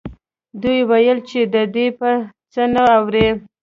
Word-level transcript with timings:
دوی 0.61 0.79
ویل 0.89 1.19
چې 1.29 1.39
دی 1.73 1.87
به 1.97 2.11
څه 2.53 2.61
نه 2.73 2.81
واوري 2.87 3.27